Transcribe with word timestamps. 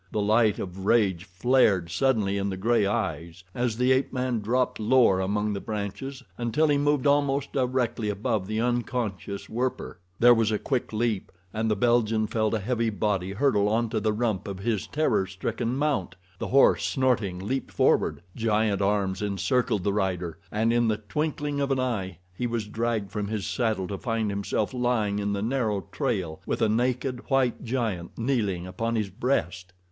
The 0.11 0.19
light 0.19 0.57
of 0.57 0.87
rage 0.87 1.25
flared 1.25 1.91
suddenly 1.91 2.35
in 2.39 2.49
the 2.49 2.57
gray 2.57 2.87
eyes 2.87 3.43
as 3.53 3.77
the 3.77 3.91
ape 3.91 4.11
man 4.11 4.39
dropped 4.39 4.79
lower 4.79 5.19
among 5.19 5.53
the 5.53 5.59
branches 5.61 6.23
until 6.39 6.69
he 6.69 6.77
moved 6.79 7.05
almost 7.05 7.53
directly 7.53 8.09
above 8.09 8.47
the 8.47 8.59
unconscious 8.59 9.47
Werper. 9.47 9.99
There 10.17 10.33
was 10.33 10.51
a 10.51 10.57
quick 10.57 10.91
leap, 10.91 11.31
and 11.53 11.69
the 11.69 11.75
Belgian 11.75 12.25
felt 12.25 12.55
a 12.55 12.59
heavy 12.59 12.89
body 12.89 13.33
hurtle 13.33 13.69
onto 13.69 13.99
the 13.99 14.11
rump 14.11 14.47
of 14.47 14.57
his 14.61 14.87
terror 14.87 15.27
stricken 15.27 15.75
mount. 15.75 16.15
The 16.39 16.47
horse, 16.47 16.83
snorting, 16.83 17.37
leaped 17.37 17.71
forward. 17.71 18.23
Giant 18.35 18.81
arms 18.81 19.21
encircled 19.21 19.83
the 19.83 19.93
rider, 19.93 20.39
and 20.51 20.73
in 20.73 20.87
the 20.87 20.97
twinkling 20.97 21.61
of 21.61 21.69
an 21.69 21.79
eye 21.79 22.17
he 22.35 22.47
was 22.47 22.65
dragged 22.67 23.11
from 23.11 23.27
his 23.27 23.45
saddle 23.45 23.87
to 23.89 23.99
find 23.99 24.31
himself 24.31 24.73
lying 24.73 25.19
in 25.19 25.33
the 25.33 25.43
narrow 25.43 25.81
trail 25.91 26.41
with 26.47 26.63
a 26.63 26.69
naked, 26.69 27.29
white 27.29 27.63
giant 27.63 28.17
kneeling 28.17 28.65
upon 28.65 28.95
his 28.95 29.11
breast. 29.11 29.73